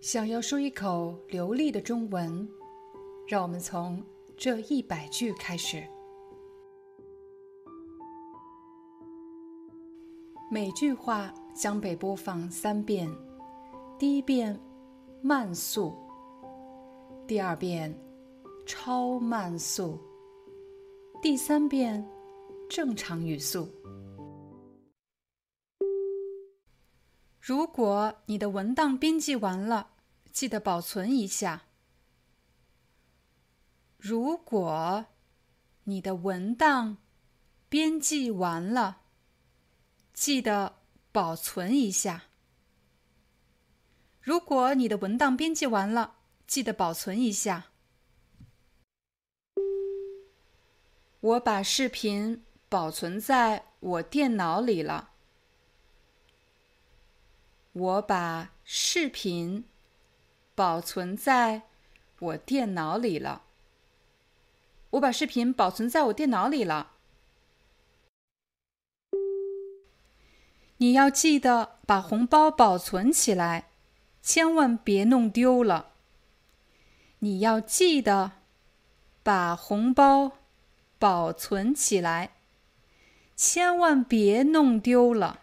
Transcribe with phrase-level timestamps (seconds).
[0.00, 2.48] 想要说一口流利的中文，
[3.28, 4.02] 让我们从
[4.34, 5.84] 这一百句开始。
[10.50, 13.14] 每句话将被播放三遍，
[13.98, 14.58] 第一遍
[15.20, 15.92] 慢速，
[17.26, 17.94] 第二遍
[18.64, 19.98] 超慢速，
[21.20, 22.02] 第三遍
[22.70, 23.68] 正常语速。
[27.40, 29.92] 如果你的文档编辑完了，
[30.30, 31.62] 记得保存一下。
[33.96, 35.06] 如果
[35.84, 36.98] 你的文档
[37.68, 39.00] 编辑完了，
[40.12, 40.76] 记得
[41.10, 42.24] 保存一下。
[44.20, 47.66] 如果你的文档编辑完了，记得保存一下。
[51.20, 55.09] 我把视频保存在我电脑里了。
[57.72, 59.64] 我把视频
[60.56, 61.62] 保存在
[62.18, 63.42] 我电脑里了。
[64.90, 66.92] 我把视频保存在我电脑里了。
[70.78, 73.68] 你要记得把红包保存起来，
[74.20, 75.92] 千万别弄丢了。
[77.20, 78.32] 你要记得
[79.22, 80.32] 把红包
[80.98, 82.32] 保存起来，
[83.36, 85.40] 千万别弄丢了。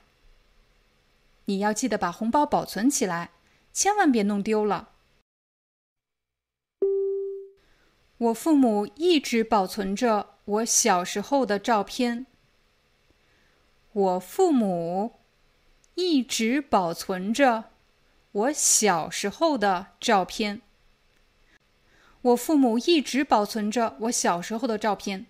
[1.50, 3.32] 你要记得把红包保存起来，
[3.72, 4.90] 千万别弄丢了。
[8.18, 12.26] 我父母一直保存着我小时候的照片。
[13.94, 15.20] 我父母
[15.96, 17.72] 一直保存着
[18.32, 20.62] 我小时候的照片。
[22.24, 25.28] 我父母一直保存着我小时候的照片。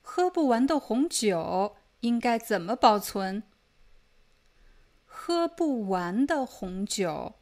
[0.00, 1.76] 喝不完的红酒。
[2.04, 3.44] 应该怎么保存？
[5.06, 7.32] 喝不完的红酒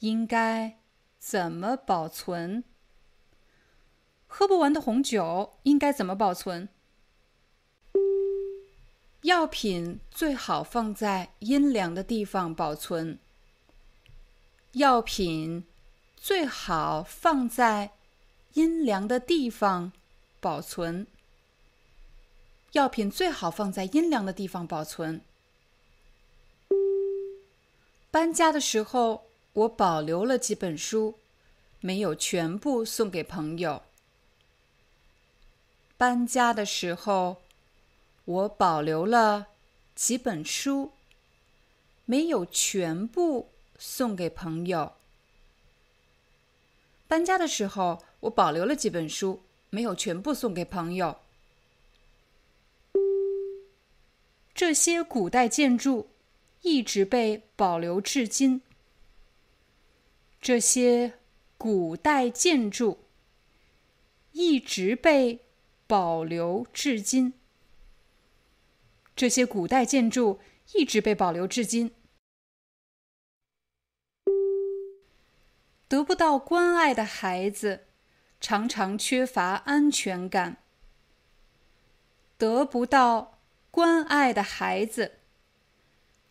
[0.00, 0.76] 应该
[1.18, 2.64] 怎么保存？
[4.26, 6.68] 喝不完的红酒应该怎么保存？
[9.22, 13.18] 药品最好放在阴凉的地方保存。
[14.72, 15.64] 药品
[16.14, 17.92] 最好放在
[18.52, 19.92] 阴凉的地方
[20.40, 21.06] 保存。
[22.72, 25.22] 药品最好放在阴凉的地方保存。
[28.10, 29.24] 搬家的时候，
[29.54, 31.18] 我保留了几本书，
[31.80, 33.82] 没有全部送给朋友。
[35.96, 37.38] 搬家的时候，
[38.24, 39.46] 我保留了
[39.94, 40.92] 几本书，
[42.04, 43.48] 没有全部
[43.78, 44.92] 送给朋友。
[47.06, 51.18] 搬家的时候，我保留了几本书，没有全部送给朋友。
[54.58, 56.10] 这些古代建筑
[56.62, 58.60] 一直被保留至今。
[60.40, 61.20] 这些
[61.56, 63.04] 古代建筑
[64.32, 65.46] 一直被
[65.86, 67.34] 保留至今。
[69.14, 70.40] 这些古代建筑
[70.74, 71.94] 一直被保留至今。
[75.86, 77.84] 得不到关爱的孩子
[78.40, 80.56] 常常缺乏安全感。
[82.36, 83.37] 得不到。
[83.78, 85.20] 关爱的孩子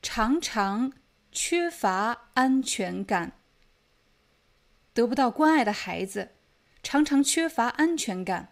[0.01, 0.91] 常常
[1.31, 3.39] 缺乏安全感。
[4.93, 6.31] 得不到关爱的孩子
[6.83, 8.51] 常常缺乏安全感。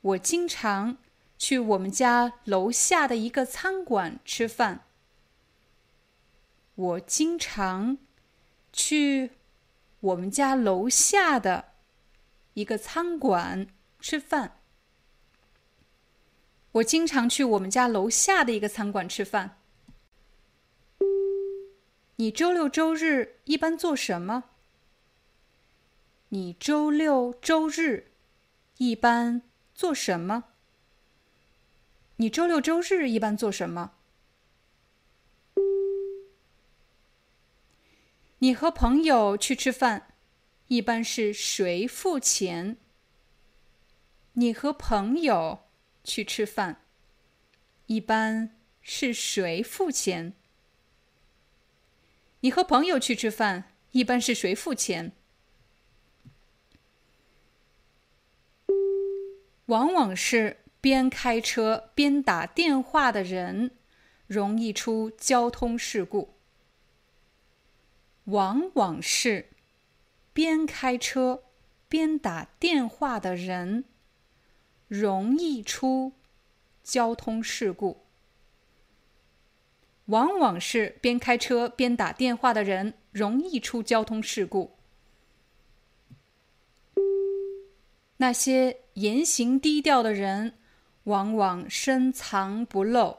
[0.00, 0.96] 我经常
[1.36, 4.86] 去我们家楼下的一个餐馆吃饭。
[6.76, 7.98] 我经常
[8.72, 9.32] 去
[10.00, 11.74] 我们家楼下的
[12.54, 13.66] 一个餐馆
[14.00, 14.63] 吃饭。
[16.74, 19.60] 我经常去我们家楼下的一个餐馆吃饭。
[22.16, 24.44] 你周六周日一般做什么？
[26.30, 28.12] 你周六周日
[28.78, 29.42] 一般
[29.72, 30.44] 做什么？
[32.16, 33.92] 你周六周日一般做什么？
[38.38, 40.08] 你和朋友去吃饭，
[40.66, 42.76] 一般是谁付钱？
[44.32, 45.63] 你和朋友。
[46.04, 46.82] 去吃饭，
[47.86, 50.34] 一般是谁付钱？
[52.40, 55.12] 你和朋友去吃饭，一般是谁付钱？
[59.66, 63.70] 往往是边开车边打电话的人
[64.26, 66.34] 容易出交通事故。
[68.24, 69.48] 往往是
[70.34, 71.44] 边开车
[71.88, 73.84] 边打电话的人
[74.88, 76.12] 容易出
[76.82, 78.04] 交通事故。
[80.06, 84.76] 往往是边开车边打电话的人容易出交通事故。
[88.18, 90.54] 那些言行低调的人，
[91.04, 93.18] 往往深藏不露。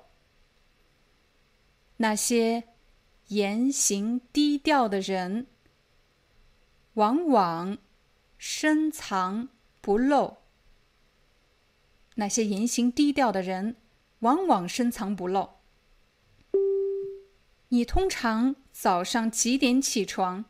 [1.98, 2.64] 那些
[3.28, 5.48] 言行低调的人，
[6.94, 7.78] 往往
[8.38, 9.50] 深藏
[9.82, 10.38] 不露。
[12.16, 13.78] 那些言行低调的人，
[14.20, 15.50] 往往深藏不露。
[17.70, 20.46] 你通常早上几点起床？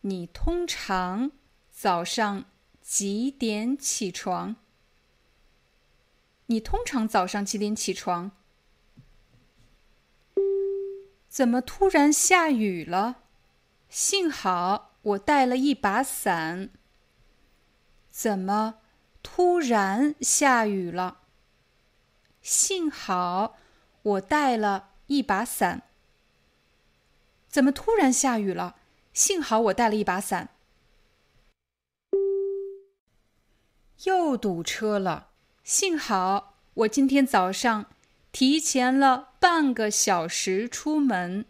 [0.00, 1.30] 你通常。
[1.76, 2.44] 早上
[2.80, 4.56] 几点起床？
[6.46, 8.30] 你通常早上几点起床？
[11.28, 13.24] 怎么突然下雨了？
[13.88, 16.70] 幸好我带了一把伞。
[18.08, 18.76] 怎么
[19.24, 21.22] 突然下雨了？
[22.42, 23.56] 幸好
[24.02, 25.82] 我带了一把伞。
[27.48, 28.76] 怎么突然下雨了？
[29.14, 30.50] 幸好我带了一把伞。
[34.04, 35.30] 又堵车了，
[35.64, 37.86] 幸好我今天早上
[38.30, 41.46] 提前了半个小时出门。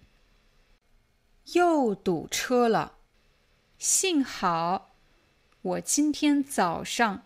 [1.55, 2.95] 又堵车了，
[3.77, 4.93] 幸好
[5.63, 7.24] 我今天早上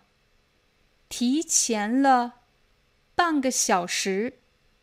[1.09, 2.41] 提前了
[3.15, 4.39] 半个小时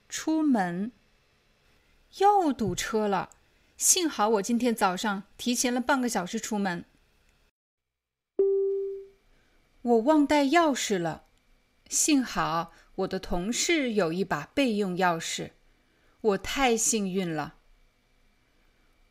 [0.09, 0.93] 出门。
[2.19, 3.31] 又堵车了，
[3.77, 6.85] 幸好我今天早上提前了半个小时出门。
[9.83, 11.27] 我忘带钥匙了，
[11.89, 15.53] 幸好我的同事有一把备用钥匙，
[16.23, 17.55] 我太幸运了。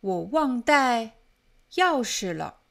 [0.02, 1.18] 我忘带
[1.76, 2.62] 钥匙了，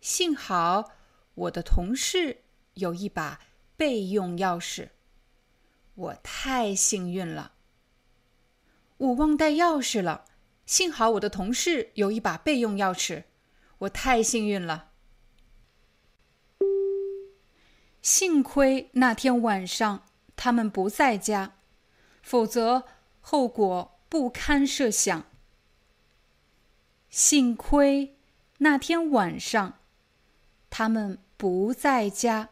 [0.00, 0.92] 幸好
[1.34, 2.42] 我的同事
[2.76, 3.40] 有一把
[3.76, 4.88] 备用钥匙，
[5.94, 7.52] 我太幸运了。
[8.98, 10.24] 我忘带钥匙了，
[10.64, 13.24] 幸好我的同事有一把备用钥匙，
[13.78, 14.90] 我太幸运了。
[18.00, 20.06] 幸亏那天晚上
[20.36, 21.56] 他们不在家，
[22.22, 22.84] 否则
[23.20, 25.24] 后果不堪设想。
[27.08, 28.16] 幸亏
[28.58, 29.80] 那天晚上
[30.70, 32.50] 他们不在家，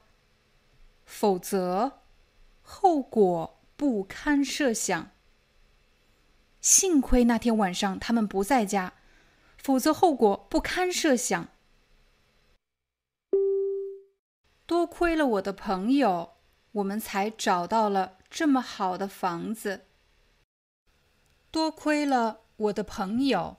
[1.05, 2.01] 否则
[2.63, 5.11] 后果不堪设想。
[6.61, 8.95] 幸亏那天晚上他们不在家，
[9.59, 11.49] 否则后果不堪设想。
[14.67, 16.37] 多亏了我的朋友，
[16.73, 19.85] 我们才找到了这么好的房子。
[21.51, 23.59] 多亏了我的朋友，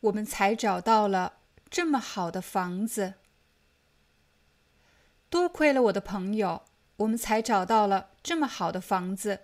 [0.00, 1.38] 我们才找到了
[1.70, 3.14] 这么好的房子。
[5.36, 6.62] 多亏了我的朋友，
[6.96, 9.40] 我们才找到了这么好的房子。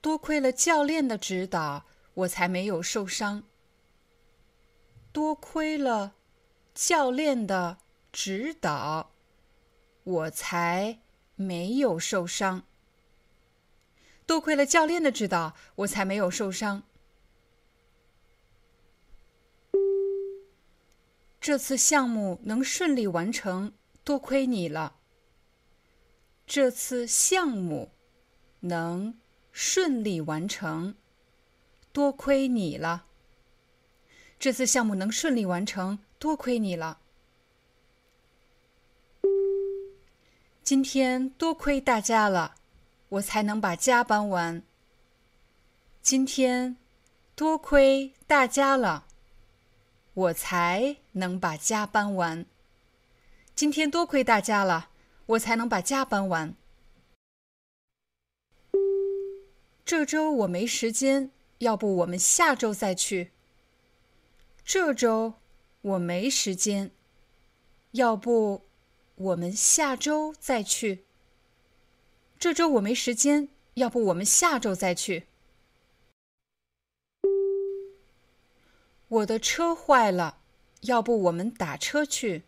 [0.00, 3.42] 多亏了教练的指导，我才没有受伤。
[5.12, 6.14] 多亏了
[6.74, 7.76] 教练的
[8.10, 9.12] 指导，
[10.04, 11.00] 我才
[11.36, 12.62] 没有受伤。
[14.24, 16.84] 多亏了教练的指导，我才没有受伤。
[21.42, 23.72] 这次项目能顺利完成，
[24.04, 24.94] 多亏你了。
[26.46, 27.90] 这次项目
[28.60, 29.18] 能
[29.50, 30.94] 顺利完成，
[31.92, 33.06] 多亏你了。
[34.38, 37.00] 这次项目能顺利完成，多亏你了。
[40.62, 42.54] 今天多亏大家了，
[43.08, 44.62] 我才能把家搬完。
[46.00, 46.76] 今天
[47.34, 49.08] 多亏大家了，
[50.14, 52.44] 我才能把家搬完。
[53.54, 54.90] 今天多亏大家了，
[55.26, 56.54] 我才能把家搬完。
[59.84, 63.32] 这周我没时间，要不我们下周再去。
[64.64, 65.34] 这周
[65.80, 66.90] 我没时间，
[67.92, 68.62] 要不
[69.16, 71.04] 我们下周再去。
[72.38, 75.26] 这周我没时间，要不我们下周再去。
[79.12, 80.38] 我的车坏了，
[80.80, 82.44] 要不我们打车去。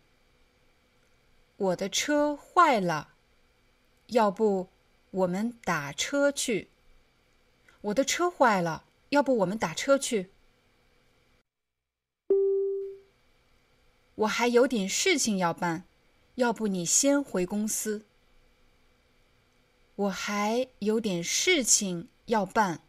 [1.57, 3.13] 我的车坏了，
[4.07, 4.69] 要不
[5.11, 6.69] 我们打车去？
[7.81, 10.31] 我的车坏了，要不我们打车去？
[14.15, 15.83] 我还有点事情要办，
[16.33, 18.07] 要不你先回公司。
[19.95, 22.81] 我还有点事情要办，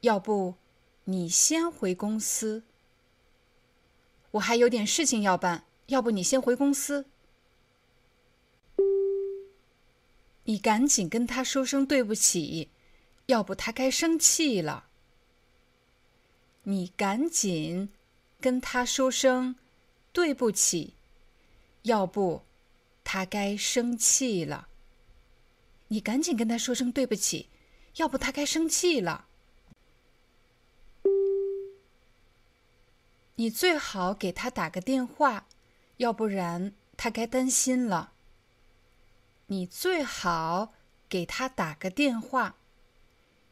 [0.00, 0.54] 要不
[1.04, 2.64] 你先回公司。
[4.32, 7.06] 我还有点事情要办，要不你先回公司。
[10.44, 12.70] 你赶紧跟他说声对不起，
[13.26, 14.86] 要不他该生气了。
[16.64, 17.88] 你赶紧
[18.40, 19.56] 跟他说声
[20.12, 20.94] 对不起，
[21.82, 22.42] 要不
[23.02, 24.68] 他该生气了。
[25.88, 27.48] 你赶紧跟他说声对不起，
[27.96, 29.26] 要不他该生气了。
[33.40, 35.46] 你最好给他打个电话，
[35.96, 38.12] 要不然他该担心了。
[39.46, 40.74] 你最好
[41.08, 42.56] 给他打个电话，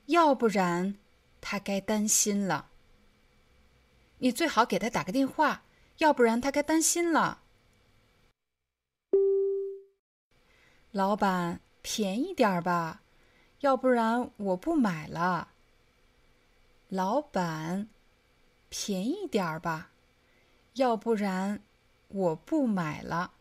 [0.04, 0.98] 要不然
[1.40, 2.68] 他该担心了。
[4.18, 5.62] 你最好给他打个电话，
[5.96, 7.40] 要不然他该担心了。
[10.90, 13.00] 老板，便宜点吧，
[13.60, 15.52] 要不然我不买了。
[16.88, 17.88] 老板，
[18.68, 19.90] 便宜点儿吧，
[20.74, 21.60] 要不然
[22.08, 23.32] 我不买了。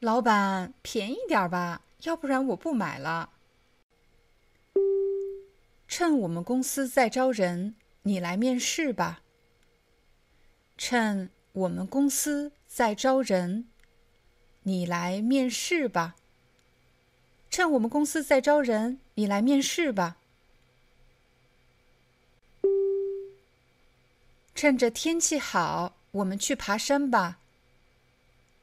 [0.00, 3.30] 老板，便宜点吧，要不然我不买了。
[5.86, 9.22] 趁我们公司在招人，你来面试吧。
[10.78, 13.68] 趁我们公司在招人，
[14.62, 16.16] 你来面试吧。
[17.50, 20.16] 趁我们公司在招人，你来面试吧。
[24.54, 27.38] 趁着天气好，我们去爬山吧。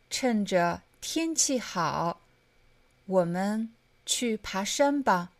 [0.10, 0.82] 趁着。
[1.02, 2.20] 天气好，
[3.06, 3.70] 我们
[4.06, 5.32] 去爬山吧。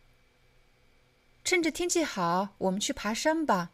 [1.44, 3.70] 趁着天气好，我们去爬山吧。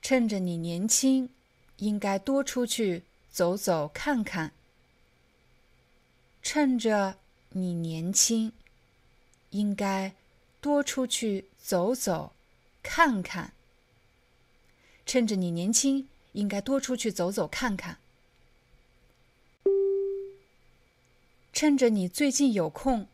[0.00, 1.28] 趁着你年轻，
[1.76, 4.52] 应该多出去走走看看。
[6.42, 7.18] 趁着
[7.50, 8.52] 你年轻，
[9.50, 10.14] 应该
[10.62, 12.32] 多出去走走
[12.88, 13.52] 看看。
[15.04, 17.98] 趁着你年轻，应该多出去走走看看。
[21.52, 23.08] 趁着你最近有空，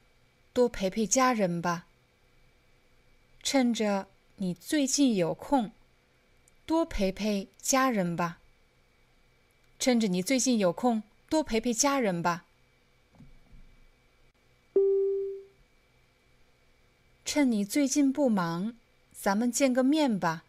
[0.52, 1.86] 多陪陪家人吧。
[3.42, 5.72] 趁着你最近有空，
[6.66, 8.38] 多陪陪家人吧。
[9.78, 12.44] 趁着你最近有空，多陪陪家人吧。
[17.24, 18.74] 趁你最近不忙，
[19.22, 20.42] 咱们见个面吧。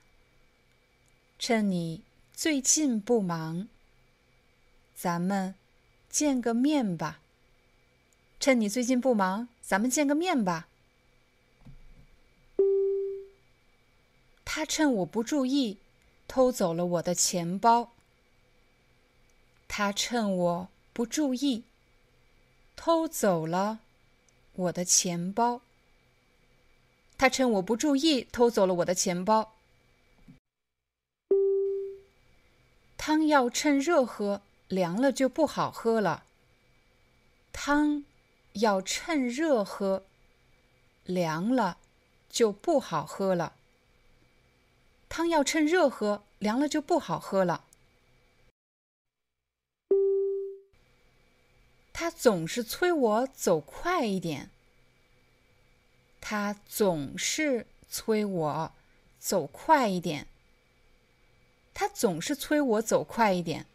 [1.37, 2.01] 趁你
[2.33, 3.67] 最近不忙，
[4.95, 5.53] 咱们
[6.09, 7.19] 见个面吧。
[8.39, 10.67] 趁你最近不忙，咱们见个面吧。
[14.43, 15.77] 他趁我不注意，
[16.27, 17.91] 偷走了我的钱包。
[19.67, 21.63] 他趁我不注意，
[22.75, 23.81] 偷走了
[24.53, 25.61] 我的钱包。
[27.17, 29.55] 他趁我不注意，偷走了我的钱包。
[32.97, 36.25] 汤要趁热喝，凉了就不好喝了。
[37.51, 38.05] 汤。
[38.57, 40.03] 要趁热喝，
[41.05, 41.79] 凉了
[42.29, 43.53] 就不好喝了。
[45.09, 47.65] 汤要趁热喝，凉了就不好喝了。
[51.91, 54.51] 他总是催我走快一点。
[56.25, 58.71] 他总是催我
[59.19, 60.25] 走快一点。
[61.73, 63.65] 他总是催我走快一点。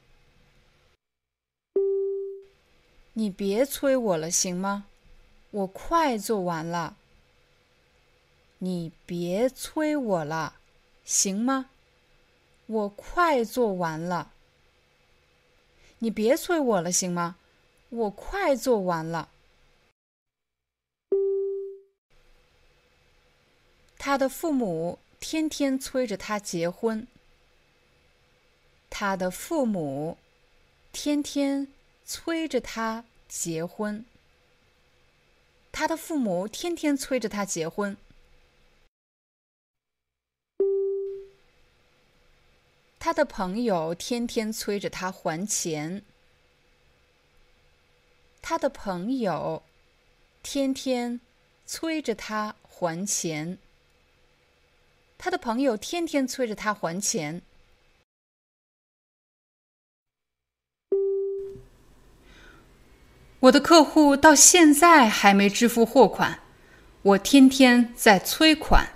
[3.12, 4.86] 你别催我了，行吗？
[5.50, 6.96] 我快做完了。
[8.60, 10.54] 你别催我了，
[11.04, 11.68] 行吗？
[12.64, 14.32] 我快做完了。
[15.98, 17.36] 你别催我了，行吗？
[17.90, 19.28] 我快做完了。
[24.08, 27.06] 他的父母天天催着他结婚。
[28.88, 30.16] 他的父母
[30.92, 31.68] 天天。
[32.06, 34.06] 催着他结婚。
[35.70, 37.98] 他的父母天天催着他结婚。
[42.98, 46.02] 他的朋友天天催着他还钱。
[48.40, 49.62] 他的朋友
[50.42, 51.20] 天天
[51.66, 53.58] 催着他还钱。
[55.18, 57.42] 他的朋友天天催着他还钱。
[63.40, 66.38] 我的客户到现在还没支付货款，
[67.02, 68.88] 我天天在催款。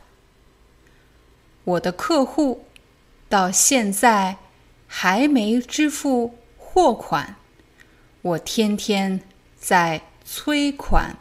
[1.64, 2.64] 我的客户
[3.28, 4.36] 到现在
[4.86, 7.36] 还没支付货款，
[8.22, 9.20] 我天天
[9.56, 11.16] 在催款。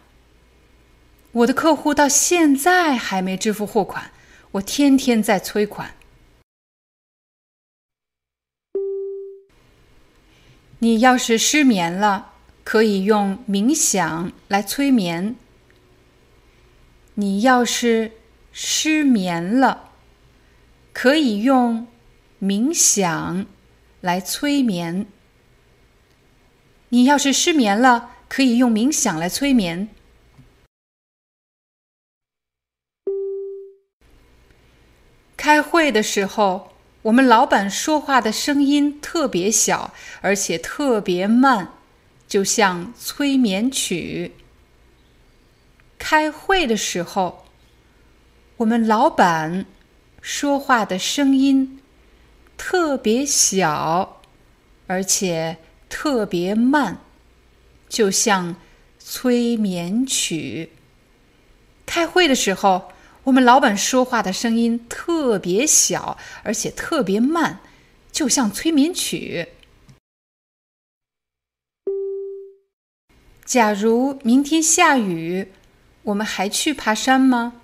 [1.31, 4.11] 我的客户到现在还没支付货款，
[4.53, 5.95] 我天天在催款。
[10.79, 12.33] 你要是失眠了，
[12.65, 15.37] 可以用冥想来催眠。
[17.13, 18.11] 你要是
[18.51, 19.91] 失眠了，
[20.91, 21.87] 可以用
[22.41, 23.45] 冥想
[24.01, 25.05] 来催眠。
[26.89, 29.87] 你要是失眠了，可以用冥想来催眠。
[35.41, 36.69] 开会的时候，
[37.01, 41.73] 我们老板说话的声音特别小，而且特别慢，
[42.27, 44.33] 就像催眠曲。
[45.97, 47.47] 开会的时候，
[48.57, 49.65] 我们老板
[50.21, 51.79] 说话的声音
[52.55, 54.21] 特别小，
[54.85, 55.57] 而且
[55.89, 56.99] 特别慢，
[57.89, 58.55] 就像
[58.99, 60.69] 催眠曲。
[61.87, 62.91] 开会的时候。
[63.25, 67.59] 我们老板说话的声音特别小，而且特别慢，
[68.11, 69.49] 就像催眠曲。
[73.45, 75.51] 假如明天下雨，
[76.01, 77.61] 我们还去爬山吗？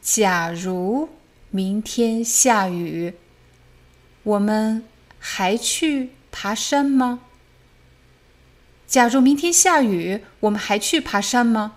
[0.00, 1.10] 假如
[1.50, 3.12] 明天下雨，
[4.22, 4.84] 我们
[5.18, 7.20] 还去爬山吗？
[8.86, 11.76] 假如明天下雨，我们还去爬山吗？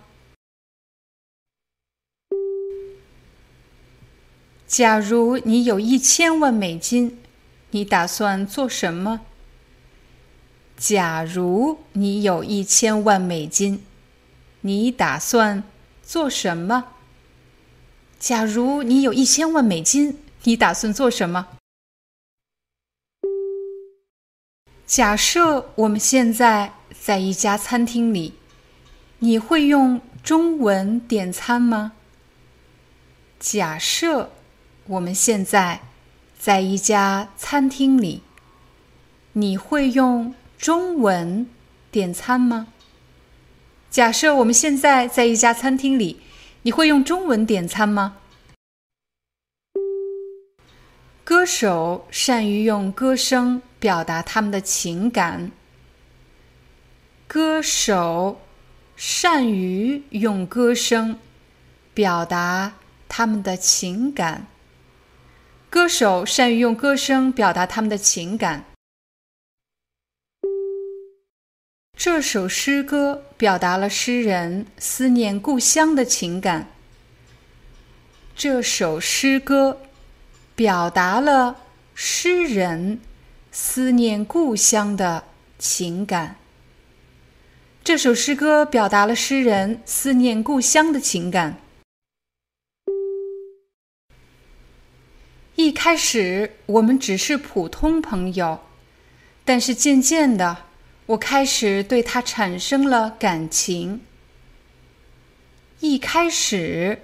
[4.78, 7.18] 假如你有一千万美金，
[7.72, 9.22] 你打算做什么？
[10.76, 13.82] 假如你有一千万美金，
[14.60, 15.64] 你打算
[16.04, 16.88] 做什么？
[18.20, 21.48] 假如你有一千万美金，你打算做什么？
[24.86, 28.34] 假设我们现在在一家餐厅里，
[29.20, 31.94] 你会用中文点餐吗？
[33.40, 34.32] 假设。
[34.88, 35.82] 我们现在
[36.38, 38.22] 在一家餐厅里，
[39.34, 41.50] 你会用中文
[41.90, 42.68] 点餐吗？
[43.90, 46.22] 假设我们现在在一家餐厅里，
[46.62, 48.18] 你会用中文点餐吗？
[51.24, 55.52] 歌手善于用歌声表达他们的情感。
[57.26, 58.40] 歌手
[58.96, 61.18] 善于用歌声
[61.96, 62.74] 表达
[63.10, 64.46] 他们的情感。
[65.76, 68.64] 歌手善于用歌声表达他们的情感。
[71.98, 76.68] 这首诗歌表达了诗人思念故乡的情感。
[78.38, 79.82] 这首诗歌
[80.56, 81.58] 表达了
[81.94, 83.02] 诗人
[83.52, 85.26] 思念故乡的
[85.60, 86.38] 情感。
[87.84, 91.65] 这首诗歌表达了诗人思念故乡的情感。
[95.56, 98.60] 一开始我们只是普通朋友，
[99.46, 100.66] 但是渐渐的，
[101.06, 104.02] 我开始对他产生了感情。
[105.80, 107.04] 一开始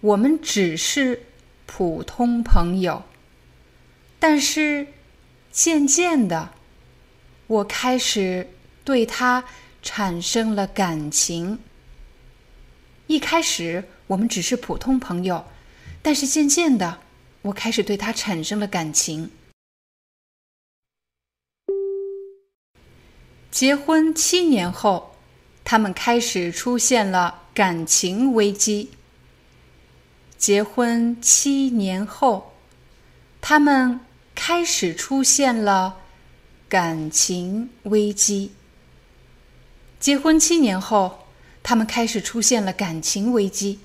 [0.00, 1.24] 我们只是
[1.66, 3.02] 普通朋友，
[4.18, 4.86] 但是
[5.52, 6.52] 渐渐的，
[7.48, 8.48] 我开始
[8.82, 9.44] 对他
[9.82, 11.58] 产生了感情。
[13.08, 15.44] 一开始我们只是普通朋友，
[16.00, 17.00] 但是渐渐的。
[17.42, 19.30] 我开始对他产生了感情。
[23.50, 25.16] 结婚七年后，
[25.64, 28.90] 他们开始出现了感情危机。
[30.36, 32.52] 结婚七年后，
[33.40, 34.00] 他们
[34.34, 35.96] 开始出现了
[36.68, 38.52] 感情危机。
[39.98, 41.26] 结婚七年后，
[41.62, 43.80] 他们开始出现了感情危机。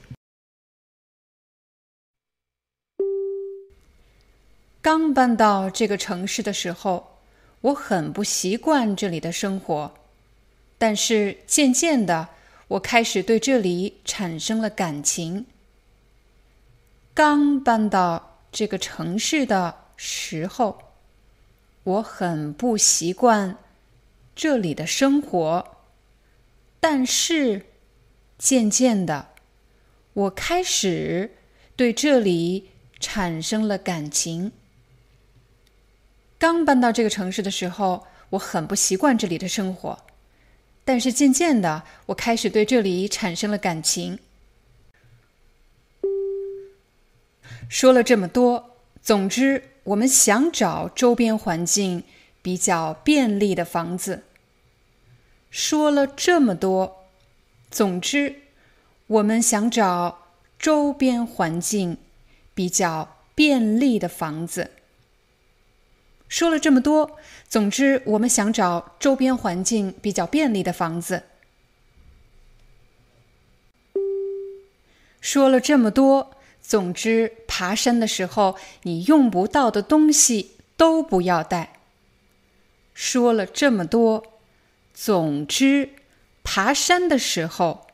[4.84, 7.22] 刚搬到这个城市的时候，
[7.62, 9.93] 我很不习惯这里的生活，
[10.78, 12.28] 但是渐渐的，
[12.67, 15.46] 我开始对这里产生了感情。
[17.13, 20.78] 刚搬到这个城市的时候，
[21.86, 23.58] 我很不习惯
[24.36, 25.78] 这里的生活，
[26.82, 27.67] 但是
[28.38, 29.30] 渐渐的，
[30.12, 31.38] 我开始
[31.78, 34.52] 对这里产生了感情。
[36.44, 39.98] 刚搬到这个城市的时候，我很不习惯这里的生活，
[40.84, 44.20] 但是渐渐的，我开始对这里产生了感情。
[47.70, 52.04] 说了这么多，总之，我们想找周边环境
[52.42, 54.24] 比较便利的房子。
[55.50, 57.06] 说了这么多，
[57.72, 58.42] 总之，
[59.08, 60.28] 我们想找
[60.60, 61.96] 周边环境
[62.54, 64.72] 比较便利的房子。
[66.34, 71.22] 说了这么多，总之，我们想找周边环境比较便利的房子。
[75.22, 81.74] 说了这么多，总之，爬山的时候你用不到的东西都不要带。
[82.96, 84.24] 说了这么多，
[84.91, 85.91] 总之，
[86.43, 87.86] 爬山的时候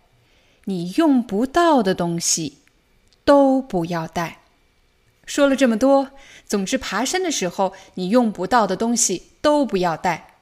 [0.63, 2.59] 你用不到的东西
[3.25, 4.38] 都不要带。
[5.29, 6.09] 说了这么多，
[6.47, 10.39] 总之，爬山的时候你用不到的东西都不要带。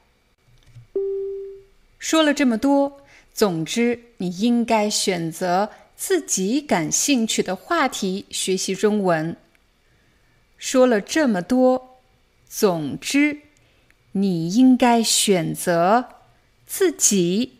[1.99, 3.01] 说了这么多，
[3.33, 9.35] 总之，你应该选择自己感兴趣的话题学习中文。
[10.57, 11.99] 说了这么多，
[12.47, 13.39] 总之，
[14.13, 16.05] 你应该选择
[16.65, 17.57] 自己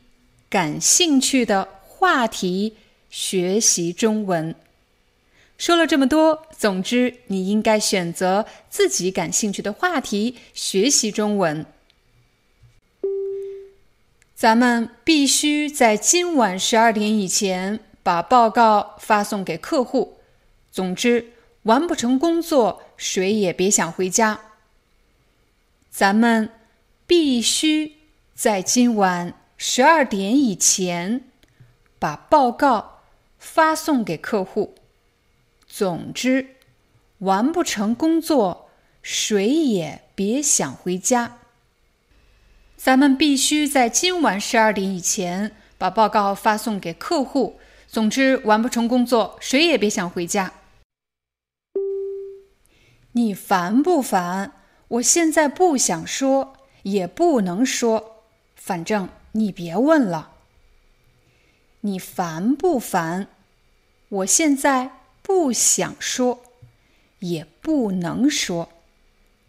[0.47, 2.77] 感兴趣的话题
[3.09, 4.55] 学习中文。
[5.57, 11.65] 说了这么多，总之你应该选择自己感兴趣的话题学习中文。
[14.35, 20.19] 咱们必须在今晚十二点以前把报告发送给客户。
[20.71, 24.41] 总之，完不成工作，谁也别想回家。
[25.89, 26.51] 咱们
[27.07, 27.93] 必须
[28.35, 31.23] 在今晚十二点以前
[31.97, 32.99] 把报告
[33.39, 34.75] 发送给客户。
[35.77, 36.55] 总之，
[37.19, 38.71] 完不成工作，
[39.03, 41.37] 谁也别想回家。
[42.75, 47.59] 咱们必须在今晚十二点以前把报告发送给客户。
[47.87, 50.51] 总之，完不成工作，谁也别想回家。
[53.11, 54.53] 你烦不烦？
[54.87, 58.23] 我现在不想说，也不能说，
[58.55, 60.31] 反正你别问了。
[61.81, 63.27] 你烦不烦？
[64.09, 64.93] 我现在。
[65.27, 66.41] 不想说，
[67.19, 68.69] 也不能说，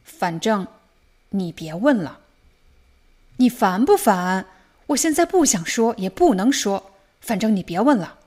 [0.02, 0.66] 反正
[1.28, 2.18] 你别问了。
[3.36, 4.46] 你烦不烦？
[4.88, 8.18] 我现在不想说，也不能说，反正你别问了。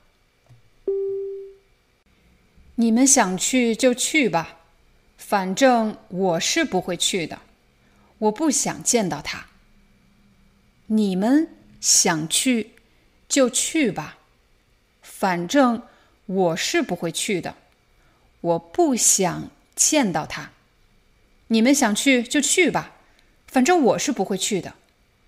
[2.76, 4.60] 你们想去就去吧，
[5.18, 7.42] 反正我是不会去的。
[8.20, 9.48] 我不想见到他。
[10.86, 11.50] 你们
[11.82, 12.76] 想去
[13.28, 14.20] 就去吧，
[15.02, 15.84] 反正。
[16.34, 17.56] 我是不会去的，
[18.42, 20.52] 我不想见到他。
[21.48, 22.94] 你们想去就去吧，
[23.48, 24.76] 反正我是不会去的，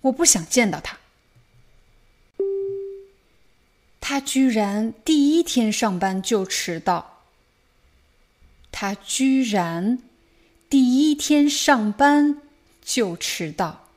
[0.02, 0.98] 我不想见到他。
[4.00, 7.24] 他居然第一天上班就迟到。
[8.72, 10.00] 他居然
[10.70, 12.42] 第一天上班
[12.84, 13.88] 就迟到。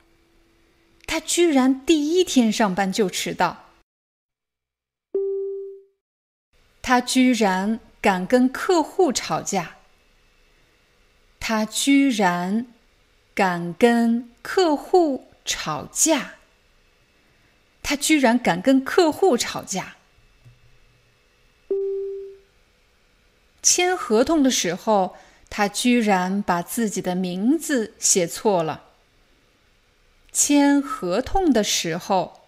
[1.07, 3.66] 他居然第一天上班就迟到。
[6.89, 9.79] 他居然敢跟客户吵架！
[11.41, 12.69] 他居然
[13.35, 16.35] 敢跟客户吵架！
[17.83, 19.97] 他居然敢跟客户吵架！
[23.61, 25.17] 签合同的时候，
[25.51, 28.85] 他居然把自己的名字写错了。
[30.31, 32.43] 签合同的时候，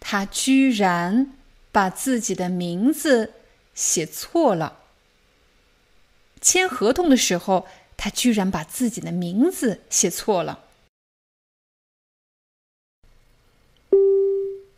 [0.00, 1.34] 他居然
[1.70, 3.34] 把自己的名字。
[3.80, 4.76] 写错了。
[6.38, 7.66] 签合同的时候，
[7.96, 10.64] 他居然把自己的名字写错了。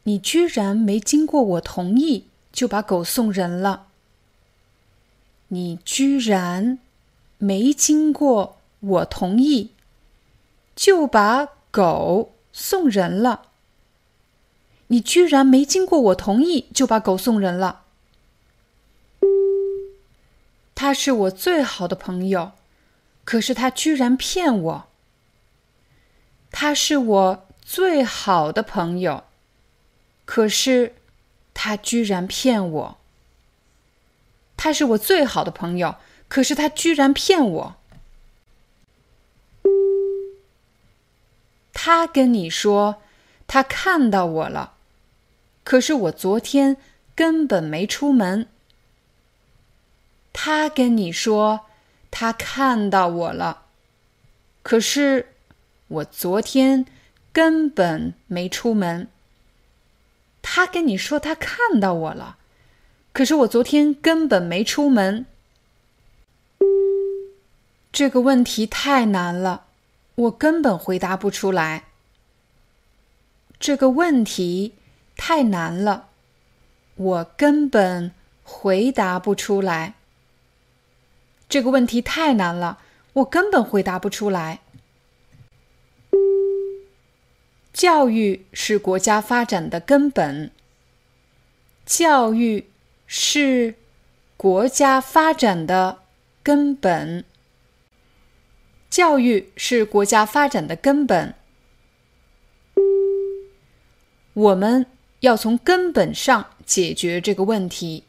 [0.04, 3.88] 你居然没经过我同意就把狗送人了。
[5.48, 6.78] 你居然
[7.38, 9.72] 没经过我同意
[10.76, 13.48] 就把狗送人了。
[14.86, 17.81] 你居然没经过我同意就把狗送人了。
[20.82, 22.50] 他是我最好的朋友，
[23.22, 24.88] 可是他居然骗我。
[26.50, 29.22] 他是我最好的朋友，
[30.24, 30.96] 可是
[31.54, 32.98] 他居然骗我。
[34.56, 35.94] 他是我最好的朋友，
[36.26, 37.76] 可是他居然骗我。
[41.72, 43.00] 他跟你说
[43.46, 44.74] 他看到我了，
[45.62, 46.76] 可是我昨天
[47.14, 48.48] 根本没出门。
[50.32, 51.66] 他跟你说，
[52.10, 53.62] 他看到我了，
[54.62, 55.28] 可是
[55.88, 56.86] 我昨天
[57.32, 59.08] 根本没出门。
[60.40, 62.36] 他跟你说他看到我了，
[63.12, 65.26] 可是我昨天根本没出门。
[67.92, 69.66] 这个问题太难了，
[70.14, 71.84] 我根本回答不出来。
[73.60, 74.72] 这个问题
[75.16, 76.08] 太难了，
[76.96, 79.94] 我根本回答不出来。
[81.52, 82.78] 这个问题太难了，
[83.12, 84.60] 我根本回答不出来。
[87.74, 90.50] 教育是国家发展的根本。
[91.84, 92.70] 教育
[93.06, 93.74] 是
[94.38, 95.98] 国家发展的
[96.42, 97.22] 根本。
[98.88, 101.34] 教育是国家发展的根本。
[104.32, 104.86] 我们
[105.20, 108.04] 要从根本上解决这个问题。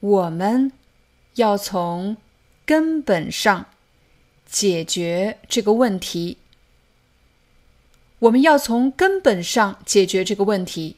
[0.00, 0.70] 我们
[1.38, 2.16] 要从
[2.66, 3.66] 根本上
[4.44, 6.38] 解决这个问题。
[8.18, 10.96] 我们要从根本上解决这个问题。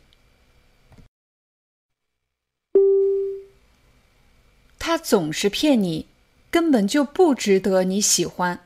[4.78, 6.06] 他总是骗你，
[6.50, 8.60] 根本就不值得你喜欢。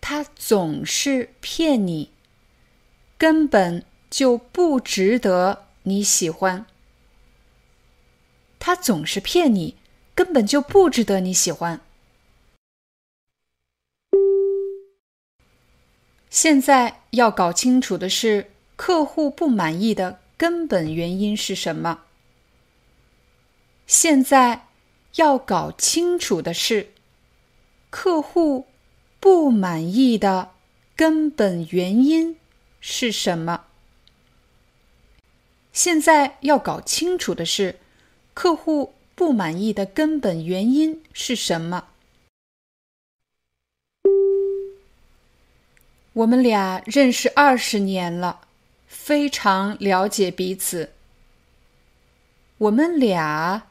[0.00, 2.10] 他总是骗你，
[3.18, 6.66] 根本就不值得你喜欢。
[8.64, 9.74] 他总是骗你，
[10.14, 11.80] 根本就不值得你喜欢。
[16.30, 22.02] 现在要搞清楚的是，客户不满意的根本原因是什么？
[23.88, 24.68] 现在
[25.16, 26.92] 要搞清楚的是，
[27.90, 28.68] 客户
[29.18, 30.52] 不满意的
[30.94, 32.38] 根本原因
[32.80, 33.64] 是什么？
[35.72, 37.80] 现在要搞清楚的是，
[38.34, 41.88] 客户不满意的根本原因是什么？
[46.14, 48.40] 我们俩认识二十年了，
[48.86, 50.92] 非常了解彼此。
[52.58, 53.62] 我们俩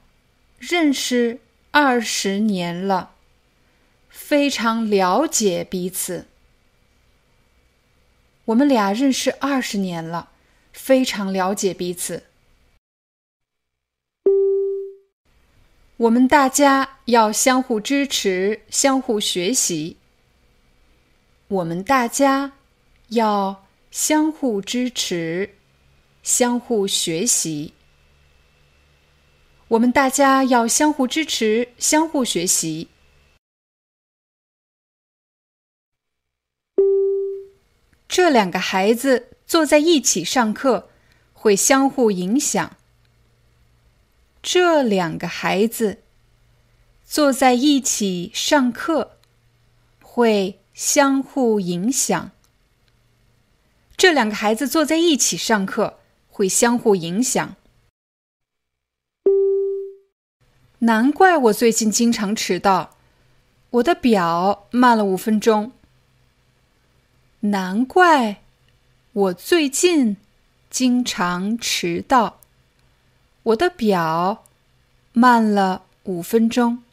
[0.60, 1.40] 认识
[1.72, 3.16] 二十年了，
[4.10, 6.26] 非常了解彼此。
[8.46, 10.30] 我们俩认识二十年了，
[10.74, 12.24] 非常了解彼此。
[16.02, 19.98] 我们大家要相互支持，相互学习。
[21.48, 22.54] 我们大家
[23.10, 25.58] 要相互支持，
[26.24, 27.76] 相互学习。
[29.68, 32.88] 我们大家要相互支持，相互学习。
[38.08, 40.90] 这两个孩子坐在一起上课，
[41.32, 42.76] 会相互影响。
[44.42, 46.02] 这两个孩子
[47.06, 49.18] 坐在一起上课，
[50.02, 50.58] 会。
[50.74, 52.32] 相互影响。
[53.98, 56.00] 这两个孩子坐在一起上课，
[56.30, 57.56] 会相互影响。
[60.80, 62.96] 难怪我最近经常迟到，
[63.70, 65.74] 我的表慢了五分钟。
[67.42, 68.42] 难怪
[69.12, 70.18] 我最近
[70.72, 72.40] 经常迟到，
[73.44, 74.44] 我的表
[75.14, 76.84] 慢了五分钟。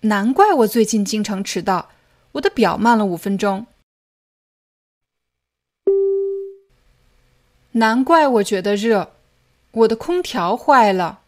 [0.00, 1.90] 难怪我最近经常迟到。
[2.32, 3.66] 我的表慢了五分钟，
[7.72, 9.12] 难怪我觉得热，
[9.72, 11.20] 我的空调坏了。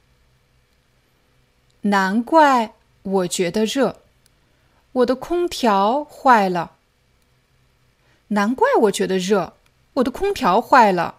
[1.82, 4.00] 难怪我觉得热，
[4.92, 6.76] 我的空调坏了。
[8.28, 9.52] 难怪我觉得热，
[9.92, 11.16] 我的空调坏了。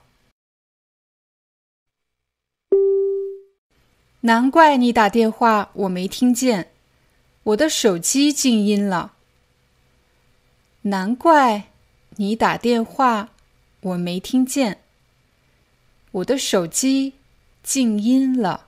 [4.26, 6.72] 难怪你打电话我没听见，
[7.44, 9.14] 我的手机静音了。
[10.82, 11.66] 难怪
[12.16, 13.30] 你打电话
[13.82, 14.80] 我没听见，
[16.10, 17.14] 我的手机
[17.62, 18.66] 静音了。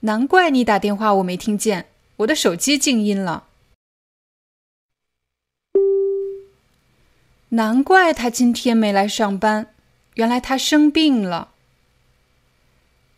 [0.00, 3.48] 难怪你打电话我没听见，我的手机静音了。
[7.50, 9.74] 难怪他今天没来上班，
[10.14, 11.49] 原来他生病了。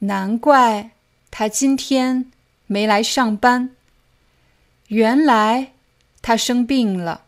[0.04, 0.90] 难怪
[1.30, 2.32] 他今天
[2.66, 3.70] 没来上班，
[4.88, 5.74] 原来
[6.20, 7.26] 他生病了。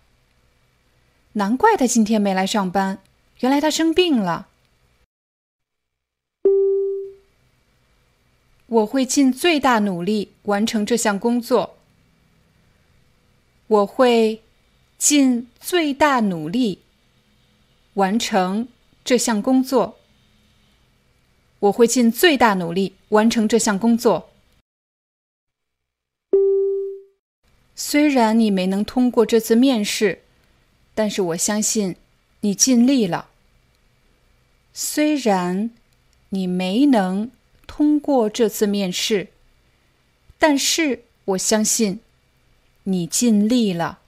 [1.35, 2.99] 难怪他今天没来上班，
[3.39, 4.49] 原来他生病了。
[8.67, 11.77] 我会尽最大努力完成这项工作。
[13.69, 14.43] 我会
[14.99, 16.81] 尽最大努力
[17.95, 18.67] 完成
[19.05, 20.01] 这项工作。
[21.65, 24.31] 我会尽最大努力完成这项工作。
[27.75, 30.21] 虽然你没能通过这次面试。
[30.97, 31.97] 但是我相信，
[32.43, 33.31] 你尽力了。
[34.73, 35.71] 虽然
[36.29, 37.33] 你没能
[37.67, 39.31] 通过这次面试，
[40.39, 41.99] 但是我相信
[42.85, 43.99] 你尽力了。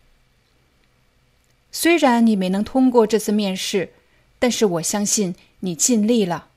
[1.72, 3.92] 虽然你没能通过这次面试，
[4.38, 6.50] 但是我相信你尽力了。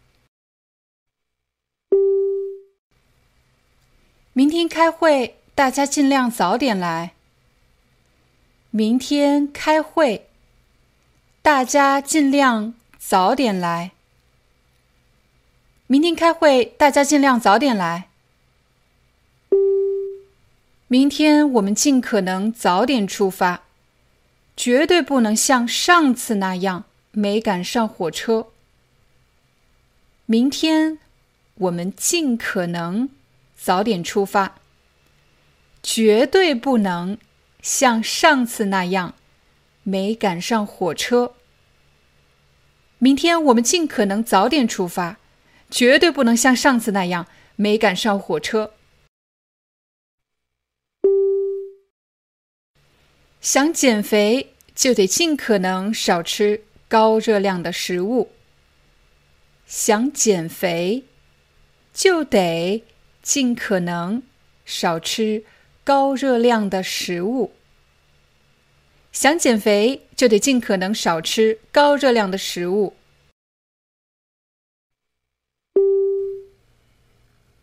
[4.40, 7.12] 明天开会，大家尽量早点来。
[8.72, 10.30] 明天开会，
[11.42, 13.92] 大家尽量早点来。
[15.88, 18.08] 明天开会，大家尽量早点来。
[20.88, 23.64] 明天我们尽可能早点出发，
[24.56, 28.48] 绝对不能像上次那样没赶上火车。
[30.26, 30.98] 明天
[31.56, 33.10] 我们尽可能
[33.62, 34.56] 早点出发，
[35.84, 37.18] 绝对不能
[37.62, 39.16] 像上次那样
[39.84, 41.36] 没赶上火车。
[42.98, 45.18] 明天我们尽可能早点出发。
[45.72, 48.74] 绝对不能像上次那样没赶上火车。
[53.40, 58.32] 想减肥就得尽可能少吃高热量的食物。
[59.68, 61.04] 想减肥
[61.94, 62.84] 就得
[63.30, 64.24] 尽可能
[64.66, 65.44] 少吃
[65.84, 67.52] 高热量的食物。
[69.12, 72.96] 想减肥就得尽可能少吃高热量的食物。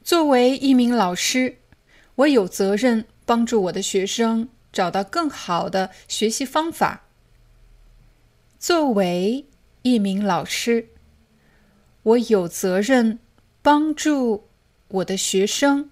[0.05, 1.57] 作为一名老师，
[2.15, 7.07] 我有责任帮助我的学生找到更好的学习方法。
[8.61, 9.45] 作为
[9.83, 10.91] 一名老师，
[12.05, 13.19] 我有责任
[13.63, 14.45] 帮助
[14.89, 15.91] 我的学生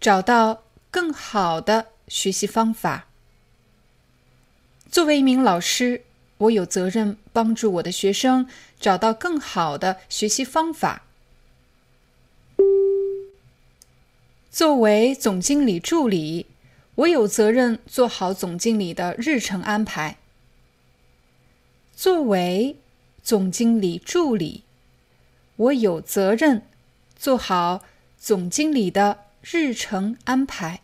[0.00, 3.06] 找到更好的学习方法。
[4.90, 6.02] 作为一名老师，
[6.38, 8.46] 我有责任帮助我的学生
[8.78, 11.04] 找到更好的学习方法。
[14.50, 16.44] 作为总经理助理，
[16.96, 20.18] 我有责任做好总经理的日程安排。
[21.96, 22.76] 作为
[23.22, 24.64] 总经理助理，
[25.56, 26.66] 我有责任
[27.16, 27.82] 做好
[28.24, 30.80] 总经理的日程安排。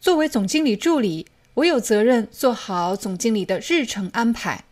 [0.00, 4.64] 作为总经理助理，我有责任做好总经理的日程安排。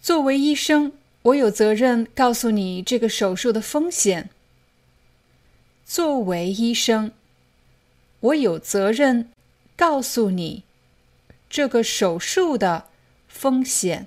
[0.00, 0.92] 作为医生。
[1.24, 4.30] 我有责任告诉你这个手术的风险。
[5.84, 7.12] 作为医生，
[8.20, 9.30] 我有责任
[9.76, 10.64] 告诉你
[11.50, 12.86] 这个手术的
[13.28, 14.06] 风险。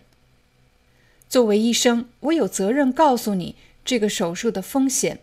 [1.34, 5.20] 作为医生，我有责任告诉你这个手术的风险。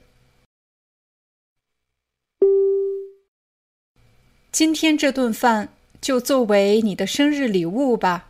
[4.50, 8.28] 今天这顿饭就作为你的生日礼物吧。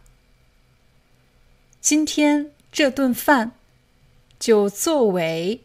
[1.80, 2.50] 今天。
[2.70, 3.52] 这顿饭
[4.38, 5.62] 就作为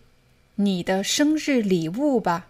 [0.56, 2.48] 你的生日礼物吧。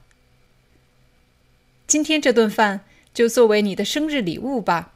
[1.87, 4.93] 今天这顿饭就作为你的生日礼物吧。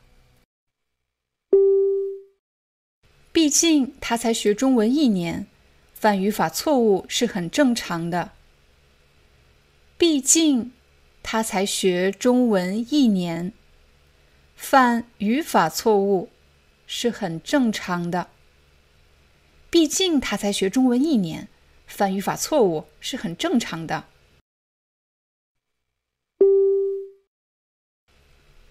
[3.32, 5.46] 毕竟他才学中文一年，
[5.94, 8.32] 犯语法错误是很正常的。
[9.98, 10.72] 毕竟
[11.22, 13.54] 他才学中文一年，
[14.56, 16.30] 犯语法错误
[16.88, 18.30] 是很正常的。
[19.70, 21.48] 毕竟他才学中文一年，
[21.86, 24.06] 犯语法错误是很正常的。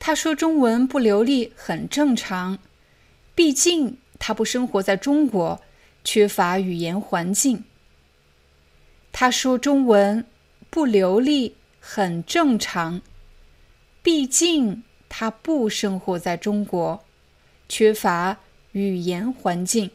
[0.00, 2.58] 他说中文不流利很正常，
[3.34, 5.60] 毕竟他不生活在中国，
[6.04, 7.64] 缺乏语言环境。
[9.12, 10.24] 他说中文
[10.70, 13.00] 不流利很正常，
[14.02, 17.04] 毕竟他不生活在中国，
[17.68, 18.38] 缺乏
[18.72, 19.90] 语言环境。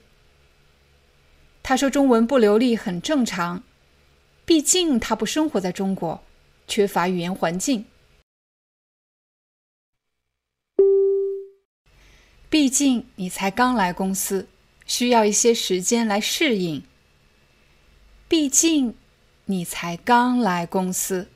[1.62, 3.64] 他说中文不流利很正常，
[4.46, 6.24] 毕竟他不生活在中国，
[6.68, 7.86] 缺乏语言环境。
[12.54, 14.48] 毕竟你才刚来公司，
[14.86, 16.84] 需要一些时间来适应。
[18.28, 18.94] 毕竟
[19.46, 21.30] 你才刚来公司，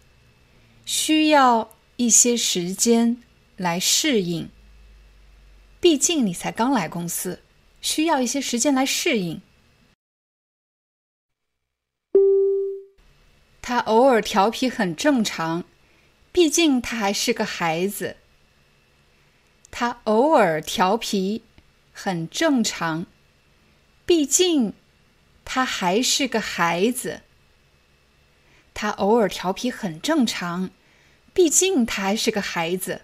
[0.85, 3.17] 需要一些时间
[3.55, 4.47] 来适应。
[5.79, 7.41] 毕竟你才刚来公司，
[7.81, 9.41] 需要一些时间来适应。
[13.59, 15.63] 他偶尔调皮很正常，
[16.31, 18.17] 毕竟他还是个孩子。
[19.71, 21.43] 他偶尔调皮
[21.93, 23.05] 很正常，
[24.05, 24.73] 毕竟
[25.45, 27.21] 他还是个孩子。
[28.73, 30.69] 他偶尔调皮很正常，
[31.33, 33.01] 毕竟他还是个孩子。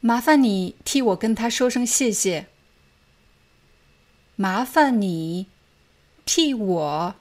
[0.00, 2.46] 麻烦你替我跟他说声谢谢。
[4.36, 5.48] 麻烦你
[6.24, 7.14] 替我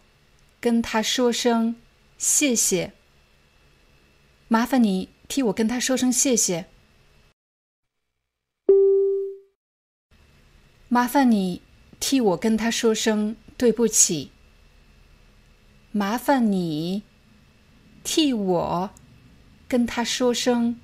[0.60, 1.76] 跟他说声
[2.18, 2.94] 谢谢。
[4.50, 6.68] 麻烦你替我跟他说声谢谢。
[10.88, 11.62] 麻烦你
[12.00, 14.32] 替我跟他说声对不起。
[15.92, 17.04] 麻烦你
[18.06, 18.90] 替我
[19.68, 20.80] 跟他说声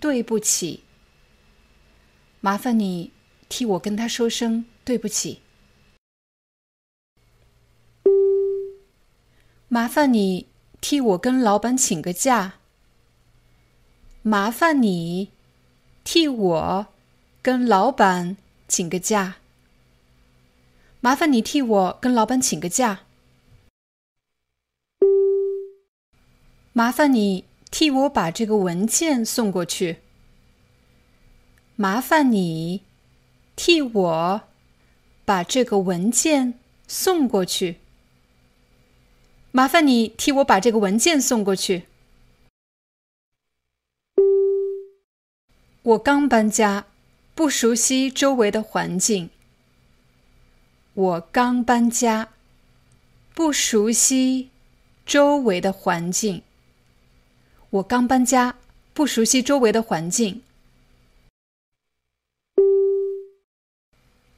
[0.00, 0.82] 对不起。
[2.40, 3.12] 麻烦你
[3.50, 5.42] 替我跟他说声对不起。
[9.68, 10.46] 麻烦你
[10.80, 12.57] 替我跟老板请个假。
[14.30, 15.30] 麻烦你
[16.04, 16.86] 替我
[17.40, 18.36] 跟老板
[18.68, 19.36] 请个假。
[21.00, 23.06] 麻烦你替我跟老板请个假。
[26.74, 30.00] 麻烦你替我把这个文件送过去。
[31.76, 32.82] 麻烦你
[33.56, 34.42] 替我
[35.24, 36.52] 把这个文件
[36.86, 37.78] 送过去。
[39.52, 41.84] 麻烦你替我把这个文件送过去。
[45.88, 46.84] 我刚搬家，
[47.34, 49.30] 不熟悉周围的环境。
[50.92, 52.28] 我刚搬家，
[53.34, 54.50] 不熟悉
[55.06, 56.42] 周围的环境。
[57.70, 58.56] 我刚搬家，
[58.92, 60.42] 不熟悉周围的环境。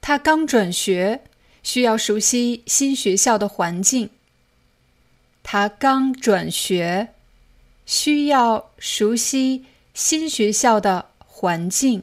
[0.00, 1.24] 他刚转学，
[1.64, 4.10] 需要熟悉新学校的环境。
[5.42, 7.08] 他刚转学，
[7.84, 11.09] 需要熟悉新学校的
[11.40, 12.02] 环境。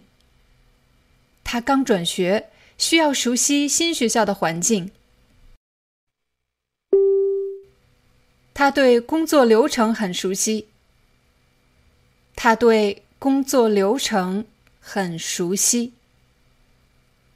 [1.43, 4.89] 他刚转学，需要熟悉新学校的环境。
[8.55, 10.69] 他对工作流程很熟悉。
[12.35, 14.47] 他对工作流程
[14.79, 15.93] 很熟悉。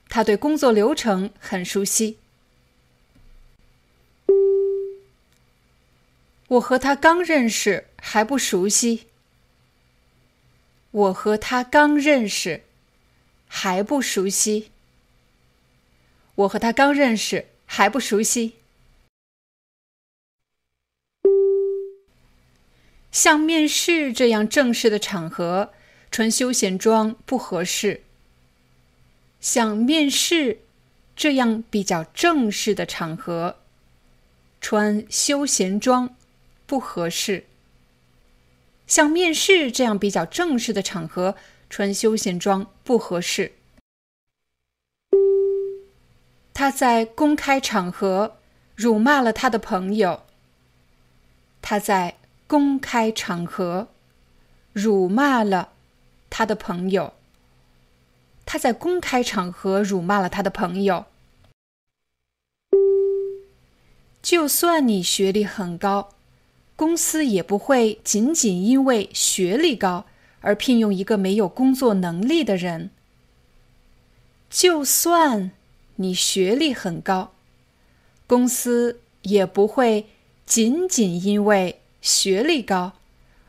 [0.10, 2.18] 他对工作流程很熟悉。
[6.48, 9.11] 我和他刚认识，还不熟悉。
[10.92, 12.64] 我和他刚认识，
[13.48, 14.72] 还不熟悉。
[16.36, 18.56] 我和他刚认识，还不熟悉。
[23.12, 25.74] 像面试这样正式的场合，
[26.10, 28.04] 穿休闲装不合适。
[29.40, 30.60] 像面试
[31.16, 33.58] 这样比较正式的场合，
[34.60, 36.16] 穿休闲装
[36.66, 37.46] 不合适。
[38.92, 41.38] 像面试这样比较正式的场合，
[41.70, 43.54] 穿休闲装不合适。
[46.54, 48.36] 他在公开场合
[48.76, 50.24] 辱骂了他的朋友。
[51.62, 52.18] 他在。
[52.48, 53.88] 公开场合
[54.74, 55.72] 辱骂了
[56.30, 57.14] 他的朋友。
[58.46, 61.06] 他在公开场合辱骂了他的朋友。
[64.22, 66.10] 就算你学历很高，
[66.82, 70.08] 公司也不会仅仅因为学历高
[70.40, 72.90] 而聘用一个没有工作能力的人。
[74.50, 75.52] 就算
[75.98, 77.34] 你学历很高，
[78.26, 80.08] 公司也不会
[80.48, 81.78] 仅仅因为。
[82.02, 82.94] 学历高，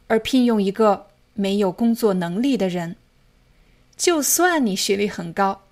[0.09, 2.97] 而聘用一个没有工作能力的人。
[3.97, 5.63] 就算你学历很高，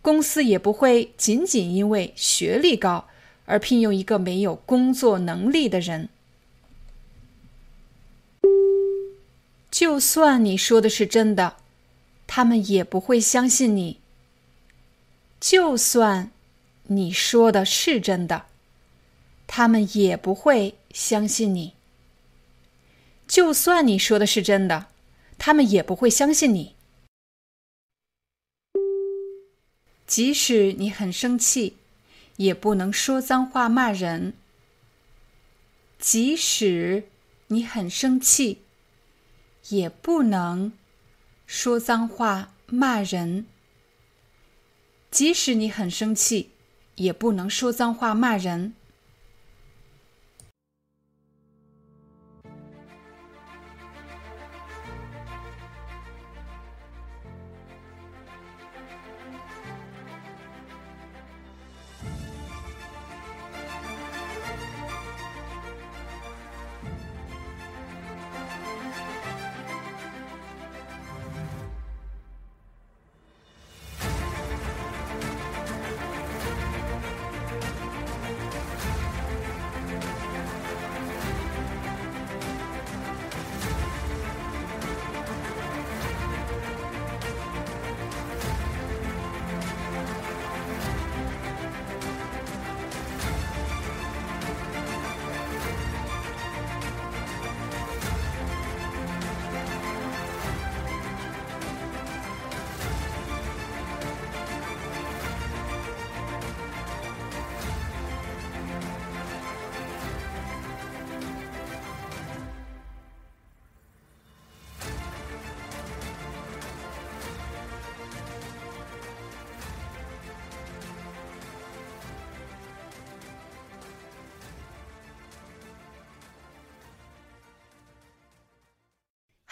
[0.00, 3.04] 公司也不会仅仅因为学历高
[3.44, 6.08] 而聘用一个没有工作能力的人。
[9.74, 11.56] 就算你说的是真的，
[12.28, 13.98] 他们也不会相信你。
[15.40, 16.30] 就算
[16.84, 18.46] 你说的是真的，
[19.48, 21.72] 他们也不会相信你。
[23.26, 24.86] 就算你说的是真的，
[25.38, 26.76] 他们也不会相信你。
[30.06, 31.78] 即使你很生气，
[32.36, 34.34] 也不能说脏话骂人。
[35.98, 37.08] 即使
[37.48, 38.60] 你很生气，
[39.68, 40.72] 也不能
[41.46, 43.46] 说脏话骂人。
[45.10, 46.50] 即使你很生气，
[46.96, 48.74] 也不能说脏话骂人。